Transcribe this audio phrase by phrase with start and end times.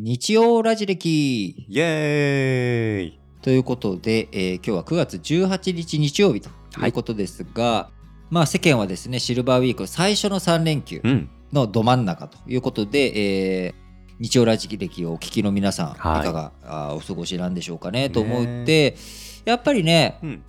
[0.00, 1.48] 日曜ラジ歴。
[1.68, 3.20] イエーイ。
[3.42, 6.50] ということで、えー今日は9月18日日曜日と
[6.86, 7.90] いうことですが、
[8.30, 11.28] まあ世間はですねシルバーウィーク最初の3連休うん。
[11.52, 13.74] のど真ん中ということで、えー
[14.20, 16.20] 日曜ラジ歴をお聞きの皆さん、はい。
[16.20, 18.96] いかがお過ごしなんでしょうかねと思って
[19.44, 20.42] やっぱりねうん。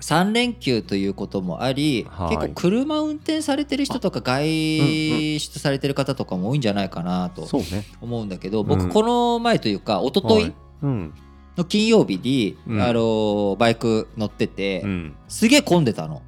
[0.00, 7.48] 3連休ということもあり、はい結構車運転されてる人とか外出されてる方とかも多いんじゃないかなと。
[8.00, 10.52] 思うんだけど、うん僕この前というか一昨日。
[11.56, 15.16] の金曜日に、うんあのバイク乗ってて、うん。
[15.28, 16.22] すげえ混んでたの。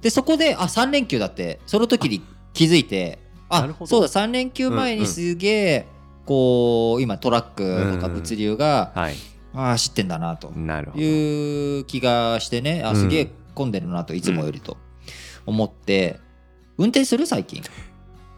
[0.00, 2.22] でそこであ3連休だってその時に
[2.54, 5.86] 気づいてあそうだ3連休前にすげえ、
[6.24, 9.14] こう今トラックとかうん物流が、はい。
[9.56, 10.50] あ走ってんだなと。
[10.50, 14.76] いう気がしてねあすげえ混んでるなといつもよりと。
[15.46, 16.18] 思って、
[16.76, 17.24] 運転する？
[17.24, 17.60] 最近。
[17.60, 17.62] い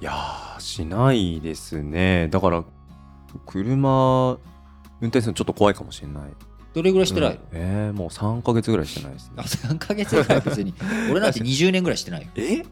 [0.04, 2.28] やー、しないですね。
[2.28, 2.64] だから、
[3.46, 4.38] 車、
[5.00, 6.22] 運転するのちょっと怖いかもしれない。
[6.74, 7.38] どれぐらいしてない、うん。
[7.52, 9.32] えー、もう3ヶ月ぐらいしてないですね。
[9.38, 9.42] あ。
[9.42, 10.74] 3ヶ月ぐらい別に。
[11.10, 12.28] 俺なんて20年ぐらいしてないよ。
[12.36, 12.62] え？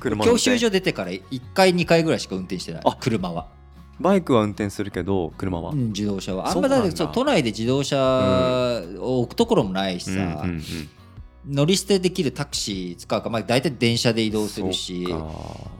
[0.00, 0.38] 車教転。
[0.42, 1.22] 習所出てから1
[1.54, 2.82] 回2回ぐらいしか運転してない。
[2.84, 3.48] あ車は、
[4.00, 5.70] バイクは運転するけど、車は。
[5.70, 6.48] うん、自動車は。
[6.50, 10.62] あんまだって都内で自動車を置くところもないしさ、うんうんうん。
[11.48, 15.04] 乗り捨てできるタクシー使うか、まあ、大体電車で移動するし。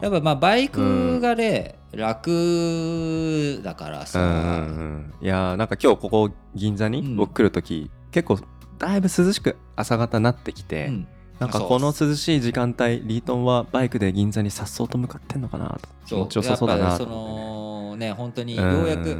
[0.00, 5.26] やっぱまあバイクがね、楽だからさ、うんうんうん。
[5.26, 7.16] いやーなんか今日ここ銀座にうん。
[7.16, 8.38] 僕来る時、結構
[8.78, 11.08] だいぶ涼しく朝方なってきて、うん。
[11.38, 15.88] なんかこの涼しい時間帯リートンはバイクで銀座にさっそうと向かってんのかなと。
[16.06, 17.08] 気持ちよさそうだなとや
[17.96, 18.72] ね本当にうん。
[18.72, 19.16] ようやく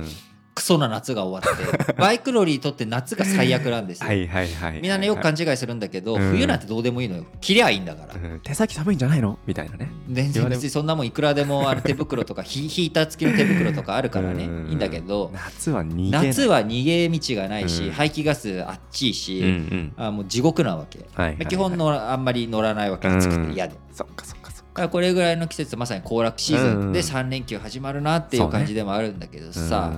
[0.55, 6.31] クソな夏が終わって バイク乗りにとって夏が最悪なんですよ、はいはいはいみんなねよく勘じ、違いするんだけど、うん。
[6.31, 7.25] 冬なんてどうでもいいのよ。
[7.41, 8.41] 切りゃいいんだから、うん。
[8.41, 9.91] 手先寒いんじゃないのみたいなね。
[10.11, 14.69] 全然別にそんなもんいくらでもある手袋とかヒヒーター付きの手袋とかあるからねうん。
[14.69, 17.93] いいんだけど夏は逃げ夏は逃げ道がないし、うん。
[17.93, 19.93] 排気ガスあっちいし、うんうん。
[19.97, 21.47] あもう地獄なわけ、はいはいはい。
[21.47, 24.42] 基本のあんまり乗らないわけ暑くて嫌で、そっかそっか
[24.73, 27.07] からこれぐらいの季節まさに行楽シーズンでうん。
[27.07, 29.93] 3連休始まるなっていう感じでもあるんだけどかさ、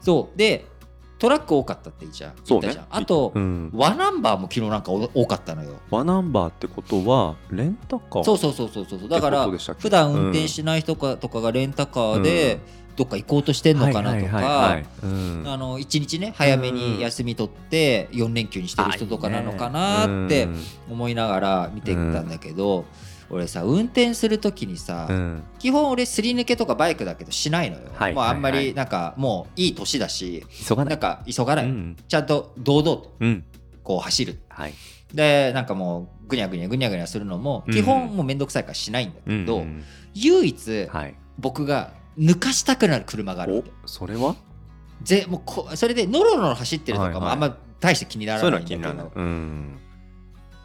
[0.00, 0.38] そう。
[0.38, 0.66] で
[1.16, 2.76] トラック多かったって言っちゃうそうね。
[2.90, 5.76] あと、うん、ワナンバーも昨日なんかお多かったのよ。
[5.88, 8.24] ワナンバーってことはレンタカー？
[8.24, 12.58] そうそうそうそうそうだから普段運転しない人かとかがレンタカーで
[12.96, 15.44] どっか行こうとしてんのかなとかはいうん。
[15.46, 20.48] あの1日ね早めに休み取って4連休にしてる人とかなのかなって
[20.90, 22.84] 思いながら見てたんだけど
[23.30, 25.42] 俺さ運転する時にさうん。
[25.58, 27.84] 基本俺すり抜けとかバイクだけどしないのよ。
[27.94, 28.14] はい。
[28.14, 28.66] もうあんまはいはい。
[28.68, 31.64] りなんかもういい年だし急がなないんか急がない。
[31.66, 31.96] うん。
[32.08, 33.44] ちゃんと堂々とうん。
[33.82, 34.40] こう走る。
[34.48, 34.74] はい。
[35.12, 41.14] でなんかもうぐにゃぐにゃぐにゃぐにゃするのも基本もうめんどくさいからしないんだけど、うん唯一はい。
[41.38, 44.36] 僕が抜かしたくなる車があるそれは？
[45.02, 47.22] ぜもうこそれでノロノロ走ってるとかはいはい。
[47.22, 49.78] もあんま大して気にならないんだけど、いうのは気になるうん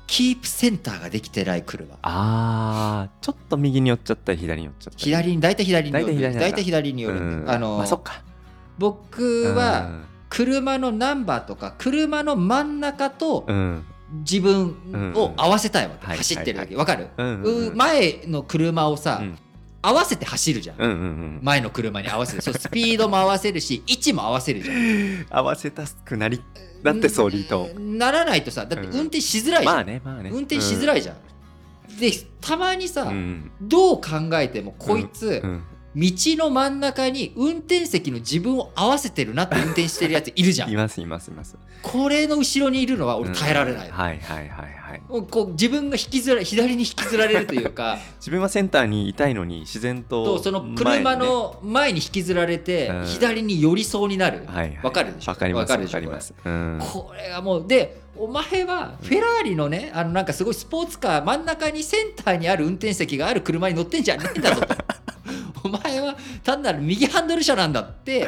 [0.09, 1.95] キープセンターができてない車。
[2.01, 5.05] あーちょっと右に寄っちゃったり左に寄っちゃったり。
[5.05, 6.33] 左に大体左に寄る。
[6.33, 7.45] 大体左に寄るうん。
[7.47, 8.23] あの、まあそっか。
[8.79, 13.85] 僕は車のナンバーとか車の真ん中とうん。
[14.27, 17.67] 自分を合わせたいわけ、はい走ってるはい時わかる、うんうんうん。
[17.67, 19.37] う前の車をさ、うん
[19.81, 21.39] 合わせて走るじゃん、うんうんうん。
[21.41, 25.25] 前の車に合わせるそうスピードも合わせるし 位置も合わせるじゃん。
[25.29, 26.41] 合わせたくなり。
[26.83, 28.93] だってそうリートならないとさだってうん。
[28.93, 30.29] 運転しづらいじゃん、まあねまあね。
[30.31, 33.51] 運転しづらいじゃん、でたまにさ、うん。
[33.61, 35.63] どう考えてもこいつ、うん
[35.95, 40.69] 道の真ん中に運転席の自分を合わせてるなって運転してるやついるじゃん。
[40.71, 41.55] いますいますいます。
[41.81, 45.01] これの後ろにいるのは俺耐えられない、うんはいはいはいはい。
[45.07, 47.97] もうこう自分が引きずら左に引きずられるというか。
[48.19, 53.05] 自分はセンターにいたいのに自然ととその車の前に引きずられてうん。
[53.05, 54.79] 左に寄りそうになる、前にねはいはい。
[54.83, 55.31] わかるでしょ？
[55.31, 56.33] わかりますわわかります。
[56.45, 56.79] うん。
[56.81, 64.67] これがもうでお前はフェラーリのねあのなんかすごいスポーツカー真ん中にセンターにある運転席がある車に乗ってんじゃねえんだぞと
[65.63, 68.27] お前は単なる右ハンドル車なんだって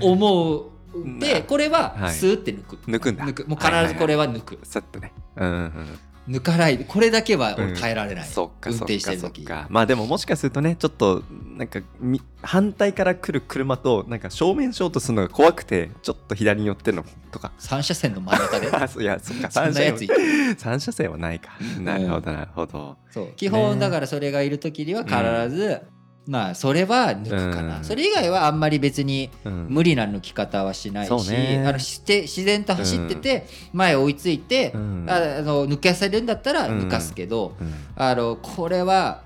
[0.00, 0.74] 思う。
[1.18, 2.12] でこれははい。
[2.12, 3.24] スーって抜く、抜くんだ。
[3.24, 3.46] 抜く。
[3.48, 5.12] もう必ずこれは抜く、さっとね。
[5.36, 6.78] うんうん抜かない。
[6.78, 9.46] でこれだけは俺耐えられない、そっか運転してる時。
[9.68, 11.22] まあでももしかするとねちょっと
[11.56, 17.52] なんかみ反対から来る車となんか正面衝突するのが怖くてちょっと左に寄ってるのとか。
[17.58, 18.68] 3車線の真ん中で。
[19.02, 21.50] いやそっかそん三車なやついた線三車線はないか。
[21.80, 22.96] なるほどなるほど。
[23.10, 23.32] そう。
[23.36, 25.14] 基本だからそれがいる時には必
[25.54, 25.82] ず、
[26.26, 27.84] まあそれは抜くかな、うん。
[27.84, 29.66] それ以外はあんまり別にうん。
[29.68, 31.64] 無理な抜き方はしないし、ね。
[31.66, 35.06] あのして自然と走ってて前追いついて、うん。
[35.08, 36.80] ああの抜かせるんだったらうん。
[36.80, 37.74] 抜かすけど、うん。
[37.96, 39.22] あのこれは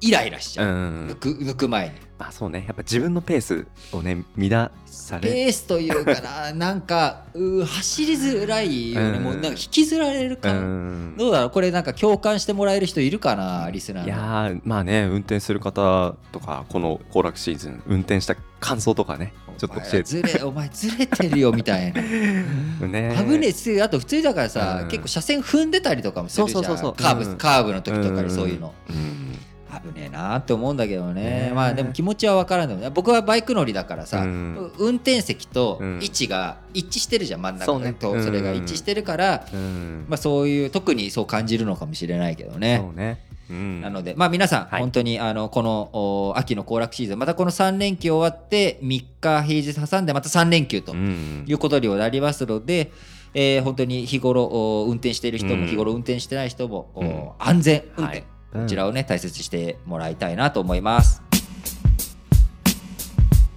[0.00, 1.94] イライラしちゃう、うん抜く抜く前に。
[2.18, 2.64] まあそうね。
[2.66, 9.22] やっぱ自分のペースをね乱されペースというかな なんかうー走りづらいよね、うん。
[9.22, 11.16] もうなんか引きずられるう感、ん。
[11.16, 11.50] どうだろう？
[11.50, 14.08] これなんか共感してもらえる人いるかなリスナーの。
[14.08, 20.02] いやーまあね運転する方とかこの行楽シーズン運転した感想とかねちょっと教えて。
[20.04, 22.00] ずれ お前ずれてるよみたいな。
[22.00, 23.14] ね。
[23.18, 24.88] 危ねえつあと普通だからさ、うん。
[24.88, 26.64] 結構車線踏んでたりとかもするじゃん。
[26.64, 27.02] そうそうそうそう。
[27.02, 27.36] カーブ、うん。
[27.36, 29.38] カーブの時とかにそういうの、うん
[29.84, 31.48] 危ねえなって思うんだけどね。
[31.48, 32.90] ねまあでも気持ちは分からんでもね。
[32.90, 34.72] 僕はバイク乗りだからさ、うん。
[34.78, 35.98] 運転席とうん。
[36.02, 37.92] 位置が一致してるじゃん真ん中そうね。
[37.92, 40.06] とそれが一致してるから、うん。
[40.08, 42.78] まあ、そういう特にそう感じるのかもしれないけどね。
[42.94, 43.20] ね。
[43.50, 43.80] うん。
[43.80, 44.80] なので、まあ、皆さん、はい。
[44.80, 51.44] 本当にあのこのお秋の行楽シーズンまたこの3連休終わって3日平日挟んでまた3連休とうん。
[51.46, 52.92] いうことになりますので、
[53.34, 55.60] えー本当に日頃お運転している人うん。
[55.62, 58.24] も日頃運転してない人も、安全運転、はい
[58.62, 61.22] こちらをね大切にしてもらいたいなと思います。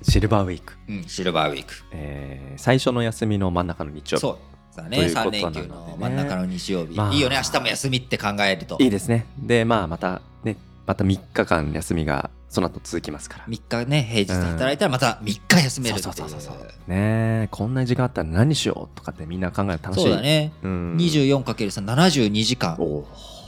[0.01, 1.73] シルバーウィーク、うん、シルバーウィーク。
[1.91, 4.21] えー最初の休みの真ん中の日曜日。
[4.21, 4.37] そう。
[4.75, 8.77] だねということ3連休なの真ん中の日曜日、まあいいよね明日も休みって考えると。
[8.79, 9.25] いいですね。
[9.37, 13.45] でまあまたねまた3日間休みがその後続きますから。
[13.45, 16.13] 3日ね平日働いたらまた3日休めるっていう。
[16.13, 16.55] そうそうそうそう
[16.87, 20.01] ねえこんな時間あったら何しようとかってみんな考えるの楽しい。
[20.03, 22.75] そうだね、うん、24×372 時間。
[22.79, 23.05] お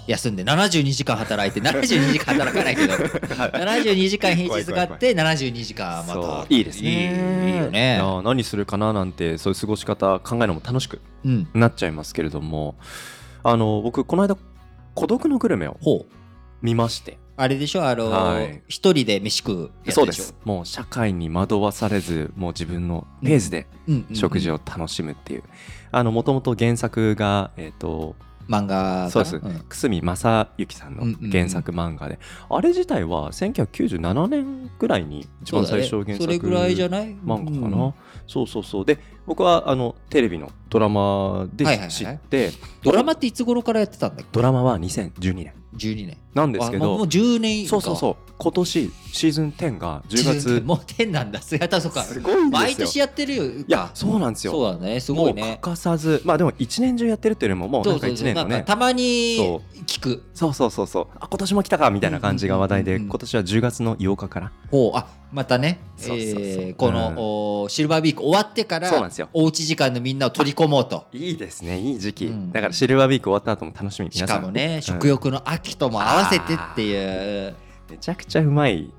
[0.08, 7.50] 休んで72時間働いて 72時間働かないけど72時間平日があって72時間まそたういいですね。
[7.52, 8.00] いいよね。
[8.24, 11.48] 何するかななんてそういう過ごし方考えるのも楽しくうん。
[11.54, 12.76] なっちゃいますけれども
[13.44, 14.38] あの僕この間
[14.96, 16.14] 孤独のグルメをほう。
[16.62, 17.18] 見まして。
[17.38, 17.88] あれでしょ？
[17.88, 18.62] あのはい。
[18.68, 20.36] 一人で飯食うそうです。
[20.44, 23.94] もう社会に惑わされずもう自分のペースでうん。
[23.94, 25.44] うんうん食事を楽しむっていう。
[25.92, 28.16] あのもともと原作がえっ、と
[28.52, 29.40] 漫画そうです、ん。
[29.70, 32.20] 久住正幸さんの原作漫画で、
[32.50, 36.20] あれ自体は1997年ぐらいに一番最初原作ね。
[36.20, 37.16] それぐらいじゃない？
[37.16, 37.94] 漫画かな、うん。
[38.28, 38.86] そうそうそう。
[38.86, 42.52] で僕はあのテレビのドラマではいはいはい知って、
[42.84, 44.30] ドラマっていつ頃からやってたんだっけ？
[44.32, 45.54] ドラマは2012年。
[45.76, 46.18] 12年。
[46.34, 48.32] なんですけどあもうもう10年そうそうそう。
[48.38, 50.62] 今年シーズン10が10月。
[50.66, 51.42] もう10なんだ。
[51.42, 52.04] 姿そうか。
[52.04, 52.50] すごいんですよ。
[52.50, 53.46] 毎年やってるよ。
[53.46, 54.54] いやそうなんですよ。
[54.54, 55.00] そうだね。
[55.00, 58.64] すごいもうね欠かさずまあでも1年中やってるっていうよりももうなんか1年のね。
[58.66, 60.24] たまにそ聞く。
[60.34, 61.08] そうそうそうそう。
[61.20, 63.10] あ今年も来たかみたいな感じが話題でうんうんうんうん。
[63.12, 64.52] 今年は10月の8日から。
[64.72, 64.98] ほう。
[64.98, 65.80] あまたね
[66.78, 68.92] この、おシルバーウィーク終わってから
[69.34, 71.06] おうち時間のみんなを取り込もうと。
[71.14, 72.52] いいですねいい時期、うん。
[72.52, 74.82] だからシルバーウィーク終わった後も楽しみしかもね、うん。
[74.82, 77.56] 食欲の秋とも合わせてっていう。
[77.90, 78.92] めちゃくちゃうまい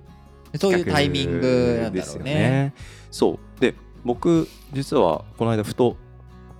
[0.59, 2.75] そういうタイミングなんだですよろうねね。
[3.11, 3.61] そう。
[3.61, 3.75] で
[4.05, 5.97] 僕実はこの間ふと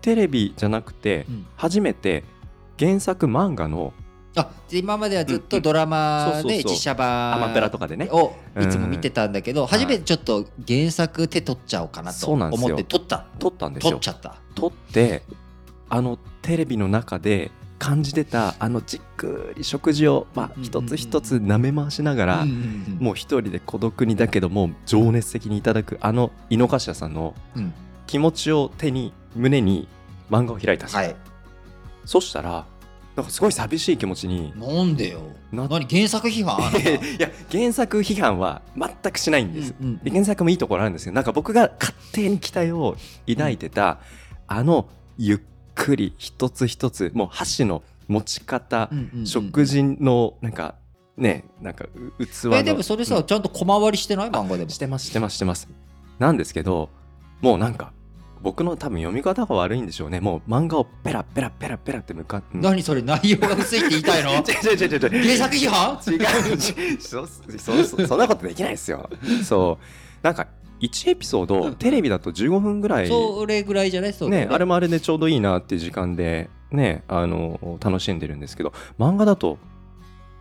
[0.01, 1.47] テレビじゃなくてうん。
[1.57, 2.25] 初めて
[2.79, 3.95] 原作漫画の
[4.37, 8.09] あで今まではずっとドラマで実写版アマプラとかでね。
[8.11, 9.67] をいつも見てたんだけど、ん。
[9.67, 13.93] 初めてちょっと原作手取っちゃおうかなと思って撮った撮ったんですよ。
[13.93, 14.37] 撮っちゃった。
[14.55, 15.23] 撮って
[15.89, 22.47] あのテレビの中で感じてたあのじっくり食事を、まあ、うん一つ一つ舐め回しながら、
[22.99, 27.75] もう一人で孤独にだけども情熱的にいただくあの井の頭さんのうん。
[28.07, 29.89] 気持ちを手に胸に
[30.31, 31.17] 漫画を開いたんですよ、はい。
[32.05, 32.67] そしたら
[33.17, 35.21] なんかすごい寂しい気持ちになんでよ。
[35.53, 36.59] な何原作批判
[37.19, 39.99] いや原作批判は全くしないんです、うんうん。
[39.99, 42.97] で原作もいいところあるんですけどなんか僕が勝手に期待を
[43.29, 43.99] 抱いてた、
[44.47, 44.89] あの
[45.19, 45.41] ゆっ
[45.75, 49.27] くり一つ一つもう箸の持ち方、うんうんうん。
[49.27, 50.77] 食事のなんか
[51.19, 51.85] ねなんか
[52.19, 52.57] う器の。
[52.57, 53.25] えでもそれさ、うん。
[53.25, 54.31] ちゃんと小回りしてない？
[54.31, 54.71] 漫画でも。
[54.71, 55.69] してますしてますしてます。
[56.19, 56.89] なんですけど
[57.43, 57.93] もうなんか
[58.43, 60.21] 僕の多分読み方が悪いんでしょうね。
[60.21, 62.59] もう漫画をペラペラペラペラって向かって。
[62.59, 63.03] 何それ？
[63.03, 64.31] 内容が薄いって言いたいの？
[64.35, 65.25] 違う違う違う違う。
[65.25, 69.09] 原作批判違うそそそそんなことできないですよ。
[69.45, 69.85] そう。
[70.25, 70.47] なんか
[70.81, 73.09] 1エピソードテレビだと15分ぐらい。
[73.09, 74.13] それぐらいじゃない？
[74.13, 74.55] そうだよね。
[74.55, 78.73] あれもあれでちょうどいいなっていう時間でねあの楽しんでるんですけど。
[78.99, 79.59] 漫画だと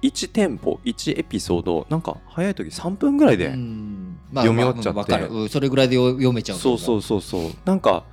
[0.02, 3.91] 1テンポ1エピソードなんか早い時3分ぐらいで、うん
[4.32, 5.30] まあ読み終わっちゃって。
[5.30, 7.52] まあそれぐらいで読めちゃうそうそううそうそう。
[7.66, 8.04] なんか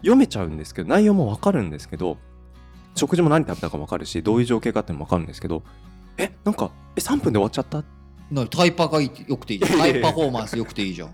[0.00, 2.18] 読めちゃうんですけど内容もわかるんですけど
[2.94, 5.62] 食事も何食べたかわかるしどういう情景かってもわかるんですけど
[6.16, 7.82] えなんかえ3分で終わっちゃった
[8.30, 9.78] 何タイパがいいよくていいじゃん。
[9.78, 11.08] タイパフォーマンスよくていいじゃん。
[11.08, 11.12] い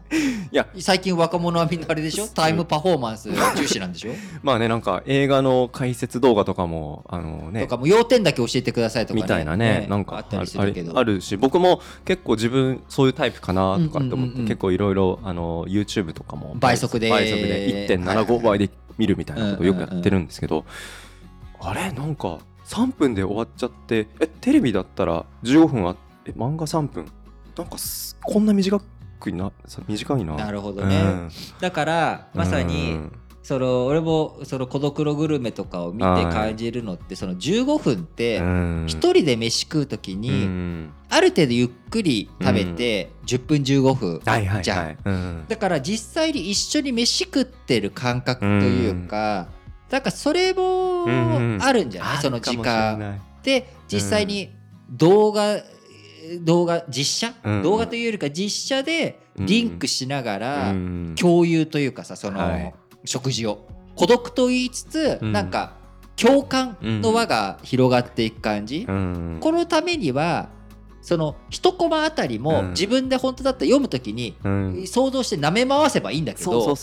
[0.51, 0.67] や。
[0.79, 2.27] 最近若者はみんなあれでしょ？
[2.29, 7.63] タイムパフォーマンス重視なんでしょ、 まあねなんか映画の解説動画とかもあのね。
[7.63, 10.99] とかもう要点だけ教えてくださいとか、ね、みたいなねなんかあったりするけど。
[10.99, 17.11] あるし僕も結構自分そういうタイプかなとかって思って結構いろいろあの YouTube とかも倍速で。
[17.11, 20.65] 倍速で1.75倍で見るみたいなことをよくやってるんですけど
[21.61, 21.93] あれ？
[21.93, 27.07] なんか3分で終わっちゃってえテレビだったら15分あっえ漫画3分？
[27.57, 28.81] なんかすこんな短
[29.21, 30.35] くなさ短いな。
[30.37, 31.01] なるほどね。
[31.01, 31.31] うん。
[31.61, 33.13] だからまさに、うん。
[33.43, 36.25] その俺もその孤独のグルメとかを見てはい。
[36.33, 38.85] 感じるのってその15分ってうん。
[38.89, 40.93] 一人で飯食う時うにん。
[41.09, 44.63] ある程度ゆっくり食べて10分15分。
[44.63, 45.47] じゃん。
[45.49, 49.49] だから実際に一緒に飯食ってる感覚というか
[49.91, 52.19] だからそれもうんあるんじゃない？
[52.19, 53.21] その時間。
[53.43, 54.55] で実際に
[54.89, 55.57] 動画
[56.41, 57.35] 動画実写？
[57.45, 57.63] うん。
[57.63, 61.15] 動画というよりか実写でリンクしながらうん。
[61.19, 62.75] 共有というかさその、はい。
[63.05, 63.67] 食事を。
[63.97, 65.33] 孤独と言いつつ、うん。
[65.33, 65.75] なんか
[66.17, 69.39] 共感の輪が広がっていく感じ、うん。
[69.41, 70.51] このためには
[71.01, 72.71] その一コマあたりもうん。
[72.71, 74.87] 自分で本当だったら読むときにうん。
[74.87, 76.77] 想像して舐め回せばいいんだけど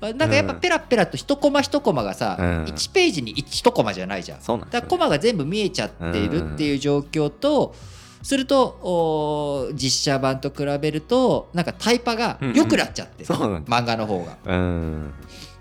[0.00, 2.64] なんかやっぱペラペラと一コマ一コマがさ、うん。
[2.64, 4.40] 1ページに1コマじゃないじゃん。
[4.40, 7.74] だからコマが全部見えちゃっているっていう状況と、
[8.22, 14.38] すると実写版と比べるとなんかタイパが良くなっちゃってうなんです漫画の方が。
[14.44, 15.12] うん。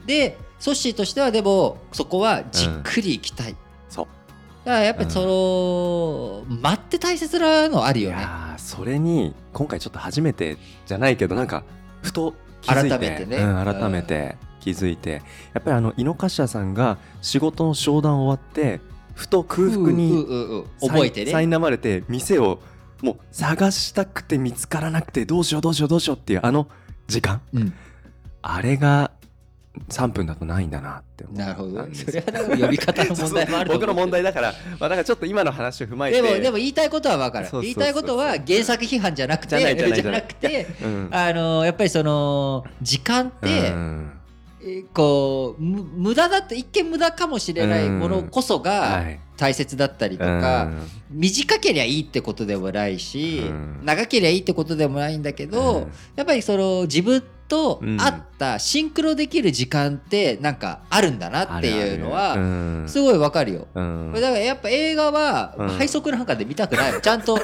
[0.06, 3.56] でソッシーとしてはでもそこはじっくりいきたい、
[3.90, 4.08] そう。
[4.64, 8.18] だからやっぱりその、待って大切なのあるいよね
[8.58, 11.64] それに今回ちょっと初めてじゃないけどなんか
[12.04, 12.90] ふと気づいて。
[12.90, 13.38] 改めてね。
[13.38, 15.24] うん、改めて気づいて。
[15.54, 18.80] やっぱりあの井の頭さんが仕事の商談終わって
[19.16, 20.26] ふと空腹に
[20.82, 21.32] 覚えてね。
[21.32, 22.60] 苛まれて店を
[23.02, 26.68] もう探したくて見つからなくてどうしようどうしようどうしようっていうあの
[27.08, 27.42] 時間。
[27.54, 27.74] うん。
[28.44, 29.12] あれが
[29.90, 31.88] 3分だとないんだなってなるほど。
[31.94, 36.22] それは呼び方の問題もある僕の問題だから、まあ、だからちょっと今の話を踏まえて。
[36.22, 37.50] でもでも言いたいことは分かる。
[37.62, 44.12] 言いたいことは原作批判じゃなくてじゃなくてうんあのやっぱりその時間って、うん。
[44.14, 44.21] えー
[44.94, 49.20] こうむ無駄だって一見無駄かもしれないものこそはがい。
[49.38, 50.70] 大切だったりとか、
[51.10, 53.80] 短けりゃいいってことでもないし、うん。
[53.84, 55.92] 長けりゃいいってことでもないんだけど、うん。
[56.16, 63.68] やっぱりその自分と合ったシンクロできる時間ってなんかあるんだなっていうのははすごいわかるよ。
[63.74, 64.12] うん。
[64.14, 65.68] だからやっぱ映画はうん。
[65.70, 66.94] 配速なんかで見たくない。
[66.94, 67.40] のちゃんと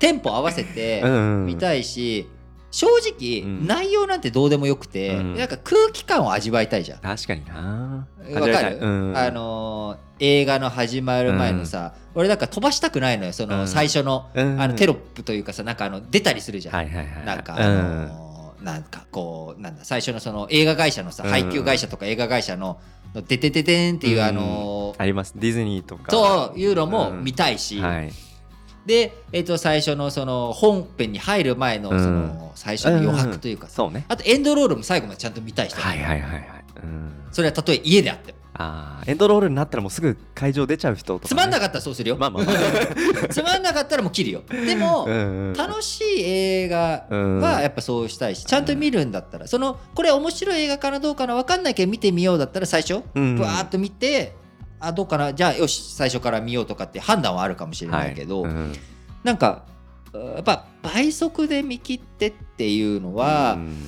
[0.00, 1.46] テンポ合わせてうん。
[1.46, 2.28] 見たいし
[2.72, 3.66] 正直うん。
[3.68, 5.36] 内容なんてどうでもよくてうん。
[5.36, 6.98] なんか空気感を味わいたいじゃん。
[6.98, 8.08] 確かにな。
[8.34, 9.16] わかる、うん。
[9.16, 13.68] あのー映画の始まる前のさ、俺なんか飛ばしたくないのよそのうん。
[13.68, 14.60] 最初の,、うん。
[14.60, 21.30] あのテロップというかさなんかあの出たりするじゃん、はいはいはいなんか、うんあのーなんかこうなんだ最初のその映画会社のさうん。
[21.30, 22.78] 配給会社とか映画会社の
[23.14, 25.34] 「のててててん」っていう、うんあのーあります。
[25.36, 26.12] ディズニーとか。
[26.12, 28.12] そういうのも見たいし、はい
[28.86, 34.04] で、えっと最初のその本編に入る前のその最初の余白というかさ、そうね。
[34.08, 36.44] あとエンドロールも最後までちゃんと見たい人、はいはいはいはい。
[36.82, 37.12] うん。
[37.30, 38.38] それはたとえ家であっても。
[38.54, 41.28] あーエンドロールになったらもうすぐ会場出ちゃう人とかね。
[41.28, 43.28] つまんなかったらそうするよ、まあまあまあ。
[43.32, 44.42] つまんなかったらもう切るよ。
[44.50, 45.52] でも、うんうん。
[45.54, 47.40] 楽しい映画うん。
[47.40, 49.46] はやっぱそうしたいしちゃんと見るんだったら。
[49.46, 53.36] そのこれ面白い映画かなどうかな分かんないけど見てみようだったら最初うん。
[53.36, 54.34] ぶわーっと見て
[54.82, 58.52] あどうかなじゃあよし最初から見ようとかって判断はあるかもしれないけど、はい。
[58.52, 58.72] うん。
[59.22, 59.64] なんか
[60.12, 63.86] やっぱ倍速で見切ってっていうのは、うん。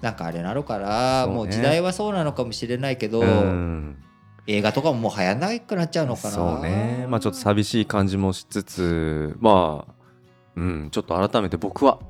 [0.00, 1.32] なんかあれなのかな、ね。
[1.32, 3.96] もう時代はそうなのかもしれないけど、うん。
[4.46, 6.34] 映画とかももう流行らなくなっちゃうのかな？
[6.34, 7.06] そうね。
[7.08, 9.94] まあちょっと寂しい感じもしつつまあ
[10.56, 10.88] うん。
[10.90, 12.00] ちょっと改めて僕は、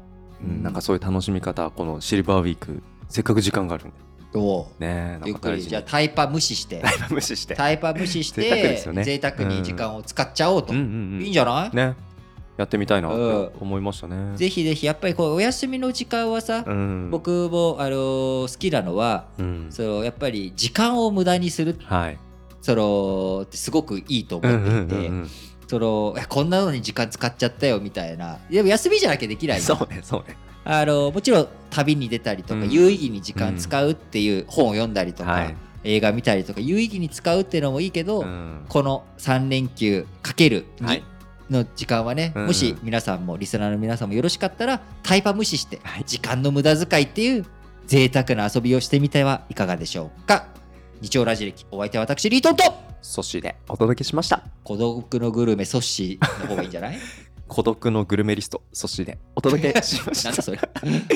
[0.41, 0.51] うん。
[0.51, 0.63] うん。
[0.63, 3.95] なんかそういう楽しみ方このシルバーウィークせっかく時間があるんで
[4.35, 4.67] おう。
[4.79, 5.63] ねゆっくり。
[5.63, 6.81] じゃあタイパ無視して。
[6.81, 7.55] だいぶ無視して。
[7.55, 9.05] タイパ無視し贅沢でてすよね。
[9.05, 11.23] 贅沢に時間を使っちゃおうと、うんうんうん。
[11.23, 11.97] いいんじゃない、ね。
[12.57, 13.09] やってみたいな。
[13.09, 13.51] ってうん。
[13.61, 14.37] 思いましたね。
[14.37, 17.11] ぜひぜひやっぱりこうお休みの時間はさ、うん。
[17.11, 19.67] 僕もあの好きなのはうん。
[19.71, 21.77] そのやっぱり時間を無駄にする。
[21.85, 22.19] はい。
[22.61, 25.31] そのってすごくいいと思うんうんっていて、うんうん。
[25.67, 28.39] そのいやこんなのに時間使っちゃったよみたいな。
[28.51, 32.71] でも休みじゃなきゃできないそうねそうねあのもちろん旅に出たりとか、うん。
[32.71, 35.57] 有意義に時間使うっていう本を読んだりとか、はい。
[35.83, 38.65] 映画見たりとか有意義に使うっていうのもいいけど、うん。
[38.69, 41.03] この3連休かけるはい。
[41.51, 42.47] 2の時間はね、うん。
[42.47, 46.05] もし皆さんもリスナーの皆さんもよろしかったらタイパ無視してはい。
[46.07, 47.47] 時間の無駄遣いっていう
[47.87, 50.47] 贅沢な遊びをしてみてはいかがでしょうか。
[51.01, 52.63] 日曜ラジ歴お相手は私リートンと
[53.01, 54.43] そしでお届けしました。
[54.63, 56.99] 孤独のグルメソッシーの方がいいんじゃない？
[57.51, 60.59] 孤独のグルメリストそしでお届けしまし なんただそれ。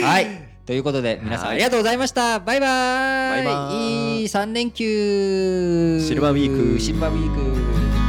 [0.03, 0.27] はい。
[0.67, 2.41] ということで皆さんはいありがとうございました。
[2.41, 3.45] バイバーイ。
[3.45, 4.21] バイバーイ。
[4.21, 6.01] いい3連休。
[6.05, 6.81] シルバーウィーク。
[6.81, 8.04] シルバーウィーク